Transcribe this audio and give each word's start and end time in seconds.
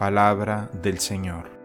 Palabra 0.00 0.70
del 0.72 0.98
Señor. 0.98 1.59